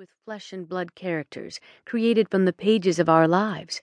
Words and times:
with 0.00 0.08
flesh 0.24 0.50
and 0.50 0.66
blood 0.66 0.94
characters 0.94 1.60
created 1.84 2.26
from 2.30 2.46
the 2.46 2.54
pages 2.54 2.98
of 2.98 3.06
our 3.06 3.28
lives, 3.28 3.82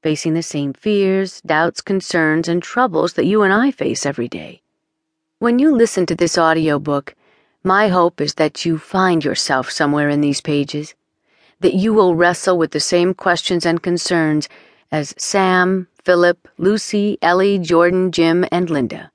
facing 0.00 0.32
the 0.32 0.40
same 0.40 0.72
fears, 0.72 1.40
doubts, 1.40 1.80
concerns, 1.80 2.46
and 2.46 2.62
troubles 2.62 3.14
that 3.14 3.26
you 3.26 3.42
and 3.42 3.52
I 3.52 3.72
face 3.72 4.06
every 4.06 4.28
day. 4.28 4.62
When 5.40 5.58
you 5.58 5.74
listen 5.74 6.06
to 6.06 6.14
this 6.14 6.38
audiobook, 6.38 7.16
my 7.64 7.88
hope 7.88 8.20
is 8.20 8.34
that 8.34 8.64
you 8.64 8.78
find 8.78 9.24
yourself 9.24 9.68
somewhere 9.68 10.08
in 10.08 10.20
these 10.20 10.40
pages, 10.40 10.94
that 11.58 11.74
you 11.74 11.92
will 11.92 12.14
wrestle 12.14 12.56
with 12.56 12.70
the 12.70 12.78
same 12.78 13.12
questions 13.12 13.66
and 13.66 13.82
concerns 13.82 14.48
as 14.92 15.16
Sam, 15.18 15.88
Philip, 16.04 16.46
Lucy, 16.58 17.18
Ellie, 17.20 17.58
Jordan, 17.58 18.12
Jim, 18.12 18.46
and 18.52 18.70
Linda, 18.70 19.10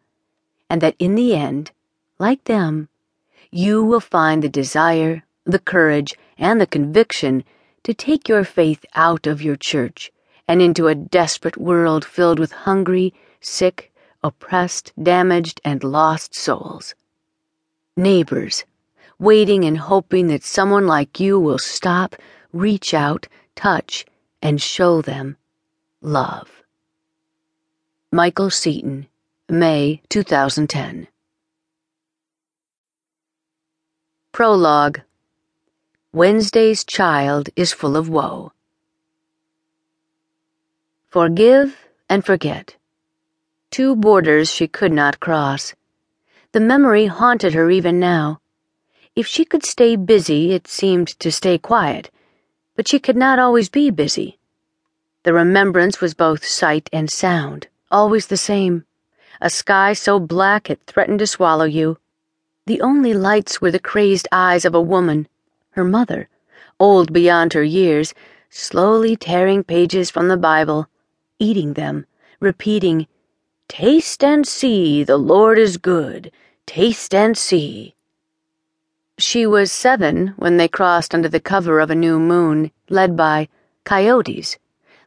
and 0.70 0.81
that 0.81 0.97
in 0.99 1.15
the 1.15 1.33
end, 1.33 1.71
like 2.20 2.43
them, 2.43 2.89
you 3.52 3.81
will 3.81 4.02
find 4.02 4.43
the 4.43 4.49
desire, 4.49 5.23
the 5.46 5.60
courage, 5.60 6.14
and 6.38 6.60
the 6.60 6.68
conviction 6.68 7.44
to 7.84 7.94
take 7.94 8.30
your 8.30 8.44
faith 8.44 8.86
out 8.95 9.26
of 9.27 9.41
your 9.41 9.55
church 9.55 10.12
and 10.48 10.62
into 10.62 10.88
a 10.88 10.95
desperate 10.95 11.58
world 11.58 12.04
filled 12.04 12.40
with 12.40 12.52
hungry, 12.52 13.13
sick, 13.40 13.91
oppressed, 14.23 14.91
damaged, 15.02 15.62
and 15.63 15.84
lost 15.84 16.35
souls. 16.35 16.94
Neighbors, 17.96 18.66
waiting 19.18 19.66
and 19.66 19.77
hoping 19.77 20.27
that 20.27 20.44
someone 20.44 20.88
like 20.88 21.20
you 21.20 21.40
will 21.40 21.58
stop, 21.58 22.16
reach 22.52 22.94
out, 22.94 23.27
touch, 23.55 24.05
and 24.41 24.62
show 24.62 25.02
them 25.02 25.38
love. 26.02 26.63
Michael 28.12 28.49
Seaton, 28.49 29.08
May 29.48 30.02
2010. 30.10 31.08
Prologue 34.32 35.02
Wednesday's 36.13 36.83
child 36.83 37.49
is 37.55 37.71
full 37.71 37.95
of 37.95 38.09
woe. 38.09 38.51
Forgive 41.07 41.87
and 42.09 42.26
forget. 42.26 42.76
Two 43.70 43.95
borders 43.95 44.51
she 44.51 44.68
could 44.68 44.91
not 44.91 45.21
cross. 45.21 45.73
The 46.51 46.59
memory 46.59 47.05
haunted 47.05 47.53
her 47.53 47.71
even 47.71 47.98
now. 47.98 48.41
If 49.15 49.26
she 49.26 49.45
could 49.45 49.63
stay 49.63 49.95
busy, 49.95 50.51
it 50.51 50.68
seemed 50.68 51.18
to 51.21 51.31
stay 51.31 51.57
quiet, 51.57 52.12
but 52.75 52.90
she 52.90 52.99
could 52.99 53.15
not 53.15 53.40
always 53.40 53.70
be 53.70 53.90
busy. 53.90 54.37
The 55.23 55.31
remembrance 55.31 56.01
was 56.01 56.13
both 56.13 56.46
sight 56.46 56.90
and 56.91 57.09
sound, 57.09 57.70
always 57.90 58.27
the 58.27 58.35
same. 58.35 58.84
A 59.40 59.49
sky 59.49 59.93
so 59.93 60.20
black 60.20 60.70
it 60.70 60.81
threatened 60.87 61.20
to 61.20 61.27
swallow 61.27 61.63
you. 61.63 61.99
The 62.65 62.81
only 62.81 63.13
lights 63.13 63.62
were 63.62 63.71
the 63.71 63.79
crazed 63.79 64.28
eyes 64.34 64.66
of 64.66 64.75
a 64.75 64.81
woman 64.81 65.29
her 65.72 65.84
mother, 65.84 66.30
old 66.80 67.14
beyond 67.14 67.53
her 67.53 67.64
years, 67.64 68.14
slowly 68.50 69.16
tearing 69.16 69.64
pages 69.64 70.09
from 70.09 70.28
the 70.28 70.38
Bible, 70.38 70.88
eating 71.40 71.74
them, 71.74 72.06
repeating, 72.40 73.08
Taste 73.68 74.22
and 74.22 74.46
see, 74.46 75.02
the 75.03 75.18
Lord 75.18 75.58
is 75.58 75.78
good. 75.78 76.30
Taste 76.66 77.16
and 77.16 77.38
see. 77.38 77.96
She 79.18 79.47
was 79.47 79.72
seven 79.72 80.34
when 80.36 80.58
they 80.58 80.68
crossed 80.68 81.16
under 81.16 81.30
the 81.30 81.40
cover 81.40 81.80
of 81.80 81.90
a 81.90 81.96
new 81.96 82.19
moon, 82.19 82.72
led 82.90 83.16
by 83.16 83.47
coyotes, 83.86 84.58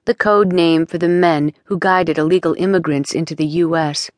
the 0.07 0.15
code 0.15 0.51
name 0.51 0.87
for 0.87 0.97
the 0.97 1.09
men 1.09 1.53
who 1.65 1.79
guided 1.79 2.17
illegal 2.17 2.55
immigrants 2.59 3.13
into 3.15 3.35
the 3.35 3.47
U.S. 3.65 4.11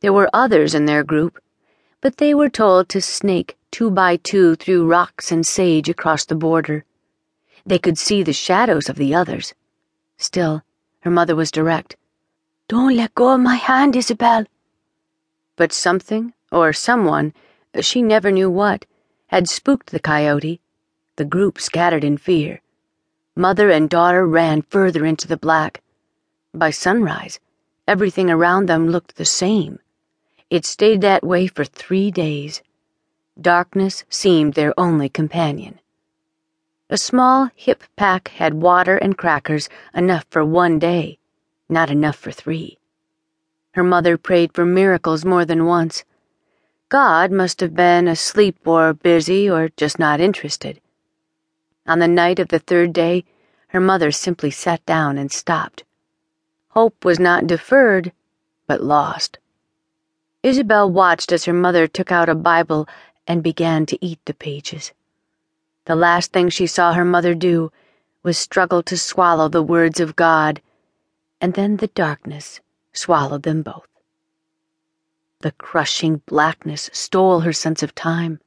There 0.00 0.12
were 0.12 0.30
others 0.32 0.74
in 0.74 0.86
their 0.86 1.02
group, 1.02 1.42
but 2.00 2.18
they 2.18 2.32
were 2.32 2.50
told 2.50 2.88
to 2.90 3.00
snake 3.00 3.56
two 3.74 3.90
by 3.90 4.14
two 4.14 4.54
through 4.54 4.86
rocks 4.86 5.32
and 5.32 5.44
sage 5.44 5.88
across 5.88 6.24
the 6.24 6.36
border. 6.36 6.84
They 7.66 7.80
could 7.80 7.98
see 7.98 8.22
the 8.22 8.32
shadows 8.32 8.88
of 8.88 8.94
the 8.94 9.12
others. 9.16 9.52
Still, 10.16 10.62
her 11.00 11.10
mother 11.10 11.34
was 11.34 11.50
direct. 11.50 11.96
Don't 12.68 12.94
let 12.94 13.16
go 13.16 13.34
of 13.34 13.40
my 13.40 13.56
hand, 13.56 13.96
Isabel. 13.96 14.44
But 15.56 15.72
something, 15.72 16.34
or 16.52 16.72
someone, 16.72 17.34
she 17.80 18.00
never 18.00 18.30
knew 18.30 18.48
what, 18.48 18.86
had 19.26 19.48
spooked 19.48 19.90
the 19.90 19.98
coyote. 19.98 20.60
The 21.16 21.24
group 21.24 21.60
scattered 21.60 22.04
in 22.04 22.16
fear. 22.16 22.60
Mother 23.34 23.70
and 23.70 23.90
daughter 23.90 24.24
ran 24.24 24.62
further 24.62 25.04
into 25.04 25.26
the 25.26 25.36
black. 25.36 25.82
By 26.54 26.70
sunrise, 26.70 27.40
everything 27.88 28.30
around 28.30 28.68
them 28.68 28.88
looked 28.88 29.16
the 29.16 29.24
same. 29.24 29.80
It 30.48 30.64
stayed 30.64 31.00
that 31.00 31.24
way 31.24 31.48
for 31.48 31.64
three 31.64 32.12
days. 32.12 32.62
Darkness 33.40 34.04
seemed 34.08 34.54
their 34.54 34.72
only 34.78 35.08
companion. 35.08 35.80
A 36.88 36.96
small 36.96 37.50
hip 37.56 37.82
pack 37.96 38.28
had 38.28 38.54
water 38.54 38.96
and 38.96 39.18
crackers, 39.18 39.68
enough 39.92 40.24
for 40.30 40.44
one 40.44 40.78
day, 40.78 41.18
not 41.68 41.90
enough 41.90 42.16
for 42.16 42.30
three. 42.30 42.78
Her 43.72 43.82
mother 43.82 44.16
prayed 44.16 44.52
for 44.52 44.64
miracles 44.64 45.24
more 45.24 45.44
than 45.44 45.66
once. 45.66 46.04
God 46.88 47.32
must 47.32 47.58
have 47.58 47.74
been 47.74 48.06
asleep 48.06 48.56
or 48.66 48.92
busy 48.92 49.50
or 49.50 49.70
just 49.76 49.98
not 49.98 50.20
interested. 50.20 50.80
On 51.86 51.98
the 51.98 52.06
night 52.06 52.38
of 52.38 52.48
the 52.48 52.60
third 52.60 52.92
day, 52.92 53.24
her 53.68 53.80
mother 53.80 54.12
simply 54.12 54.52
sat 54.52 54.86
down 54.86 55.18
and 55.18 55.32
stopped. 55.32 55.82
Hope 56.68 57.04
was 57.04 57.18
not 57.18 57.48
deferred, 57.48 58.12
but 58.68 58.80
lost. 58.80 59.38
Isabel 60.44 60.88
watched 60.88 61.32
as 61.32 61.46
her 61.46 61.52
mother 61.52 61.88
took 61.88 62.12
out 62.12 62.28
a 62.28 62.34
Bible 62.34 62.86
and 63.26 63.42
began 63.42 63.86
to 63.86 64.04
eat 64.04 64.20
the 64.24 64.34
pages. 64.34 64.92
The 65.86 65.94
last 65.94 66.32
thing 66.32 66.48
she 66.48 66.66
saw 66.66 66.92
her 66.92 67.04
mother 67.04 67.34
do 67.34 67.70
was 68.22 68.38
struggle 68.38 68.82
to 68.84 68.96
swallow 68.96 69.48
the 69.48 69.62
words 69.62 70.00
of 70.00 70.16
God, 70.16 70.62
and 71.40 71.54
then 71.54 71.76
the 71.76 71.88
darkness 71.88 72.60
swallowed 72.92 73.42
them 73.42 73.62
both. 73.62 73.86
The 75.40 75.52
crushing 75.52 76.22
blackness 76.24 76.88
stole 76.92 77.40
her 77.40 77.52
sense 77.52 77.82
of 77.82 77.94
time. 77.94 78.40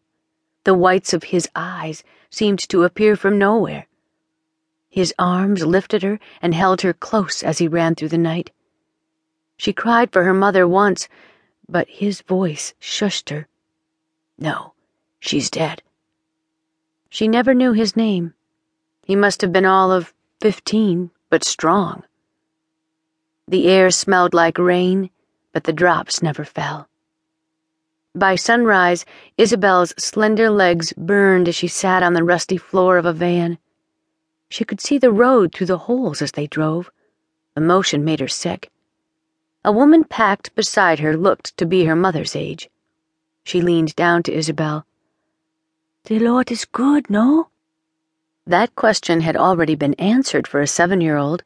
The 0.64 0.74
whites 0.74 1.14
of 1.14 1.26
his 1.26 1.48
eyes 1.56 2.04
seemed 2.32 2.60
to 2.70 2.84
appear 2.84 3.16
from 3.16 3.38
nowhere. 3.38 3.86
His 4.90 5.14
arms 5.20 5.64
lifted 5.64 6.02
her 6.02 6.20
and 6.42 6.56
held 6.56 6.82
her 6.82 6.94
close 6.94 7.44
as 7.44 7.60
he 7.60 7.68
ran 7.68 7.94
through 7.94 8.10
the 8.10 8.18
night. 8.18 8.50
She 9.58 9.74
cried 9.74 10.12
for 10.12 10.24
her 10.24 10.34
mother 10.34 10.68
once, 10.68 11.08
but 11.70 11.88
his 11.88 12.22
voice 12.22 12.74
shushed 12.80 13.30
her. 13.30 13.48
No, 14.40 14.74
she's 15.20 15.50
dead. 15.50 15.81
She 17.09 17.28
never 17.28 17.53
knew 17.53 17.74
his 17.74 17.96
name. 17.96 18.34
He 19.03 19.16
must 19.16 19.42
have 19.42 19.52
been 19.52 19.66
all 19.66 19.92
of 19.92 20.14
fifteen, 20.40 21.12
but 21.30 21.44
strong. 21.44 22.03
The 23.48 23.68
air 23.68 23.90
smelled 23.90 24.34
like 24.34 24.58
rain, 24.58 25.09
but 25.53 25.64
the 25.64 25.74
drops 25.74 26.22
never 26.22 26.44
fell. 26.44 26.88
By 28.14 28.36
sunrise, 28.36 29.06
Isabel's 29.38 29.94
slender 29.98 30.50
legs 30.50 30.92
burned 30.94 31.48
as 31.48 31.56
she 31.56 31.68
sat 31.68 32.04
on 32.04 32.14
the 32.14 32.24
rusty 32.24 32.58
floor 32.58 32.98
of 32.98 33.06
a 33.06 33.14
van. 33.14 33.58
She 34.50 34.64
could 34.64 34.81
see 34.81 34.98
the 34.98 35.12
road 35.12 35.54
through 35.54 35.68
the 35.68 35.78
holes 35.78 36.22
as 36.22 36.34
they 36.34 36.48
drove. 36.48 36.92
The 37.56 37.62
motion 37.62 38.04
made 38.04 38.19
her 38.19 38.28
sick. 38.28 38.69
A 39.64 39.72
woman 39.72 40.04
packed 40.04 40.54
beside 40.56 41.00
her 41.00 41.16
looked 41.18 41.58
to 41.58 41.66
be 41.66 41.86
her 41.86 41.96
mother's 41.96 42.36
age. 42.36 42.69
She 43.47 43.62
leaned 43.62 43.96
down 43.96 44.24
to 44.24 44.34
Isabel. 44.34 44.85
The 46.03 46.19
Lord 46.19 46.52
is 46.52 46.66
good, 46.66 47.09
no? 47.09 47.47
That 48.46 48.75
question 48.75 49.22
had 49.22 49.38
already 49.38 49.74
been 49.74 49.94
answered 49.94 50.46
for 50.46 50.59
a 50.59 50.68
seven 50.68 51.00
year 51.00 51.16
old, 51.16 51.44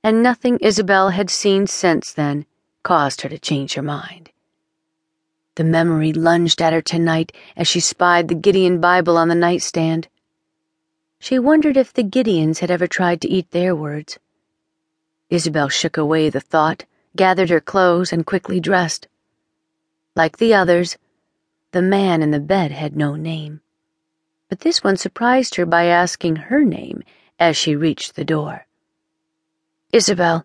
and 0.00 0.22
nothing 0.22 0.58
Isabel 0.58 1.10
had 1.10 1.28
seen 1.28 1.66
since 1.66 2.12
then 2.12 2.46
caused 2.84 3.22
her 3.22 3.28
to 3.28 3.36
change 3.36 3.74
her 3.74 3.82
mind. 3.82 4.30
The 5.56 5.64
memory 5.64 6.12
lunged 6.12 6.62
at 6.62 6.72
her 6.72 6.80
tonight 6.80 7.32
as 7.56 7.66
she 7.66 7.80
spied 7.80 8.28
the 8.28 8.36
Gideon 8.36 8.80
Bible 8.80 9.18
on 9.18 9.26
the 9.26 9.34
nightstand. 9.34 10.06
She 11.18 11.40
wondered 11.40 11.76
if 11.76 11.92
the 11.92 12.04
Gideons 12.04 12.60
had 12.60 12.70
ever 12.70 12.86
tried 12.86 13.20
to 13.22 13.28
eat 13.28 13.50
their 13.50 13.74
words. 13.74 14.20
Isabel 15.30 15.68
shook 15.68 15.96
away 15.96 16.30
the 16.30 16.38
thought, 16.38 16.84
gathered 17.16 17.50
her 17.50 17.60
clothes, 17.60 18.12
and 18.12 18.24
quickly 18.24 18.60
dressed. 18.60 19.08
Like 20.14 20.36
the 20.38 20.54
others, 20.54 20.96
the 21.72 21.82
man 21.82 22.22
in 22.22 22.30
the 22.30 22.40
bed 22.40 22.72
had 22.72 22.96
no 22.96 23.14
name. 23.14 23.60
But 24.48 24.60
this 24.60 24.82
one 24.82 24.96
surprised 24.96 25.54
her 25.54 25.66
by 25.66 25.84
asking 25.84 26.36
her 26.36 26.64
name 26.64 27.02
as 27.38 27.56
she 27.56 27.76
reached 27.76 28.16
the 28.16 28.24
door. 28.24 28.66
Isabel, 29.92 30.44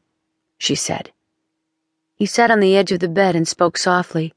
she 0.57 0.75
said. 0.75 1.11
He 2.15 2.25
sat 2.25 2.51
on 2.51 2.59
the 2.59 2.77
edge 2.77 2.91
of 2.91 2.99
the 2.99 3.09
bed 3.09 3.35
and 3.35 3.47
spoke 3.47 3.77
softly. 3.77 4.33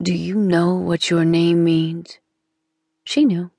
Do 0.00 0.12
you 0.12 0.34
know 0.34 0.74
what 0.74 1.10
your 1.10 1.24
name 1.24 1.64
means? 1.64 2.18
She 3.04 3.24
knew. 3.24 3.50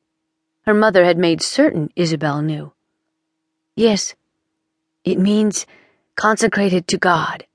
Her 0.65 0.73
mother 0.73 1.03
had 1.03 1.17
made 1.17 1.41
certain 1.41 1.91
Isabel 1.95 2.41
knew. 2.41 2.73
Yes, 3.75 4.15
it 5.03 5.19
means 5.19 5.65
consecrated 6.15 6.87
to 6.87 6.97
God. 6.97 7.45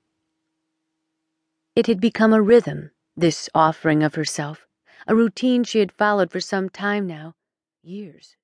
It 1.75 1.87
had 1.87 1.99
become 1.99 2.33
a 2.33 2.41
rhythm 2.41 2.91
this 3.15 3.49
offering 3.53 4.03
of 4.03 4.15
herself, 4.15 4.67
a 5.07 5.15
routine 5.15 5.63
she 5.63 5.79
had 5.79 5.91
followed 5.91 6.31
for 6.31 6.39
some 6.39 6.69
time 6.69 7.07
now, 7.07 7.33
years. 7.83 8.35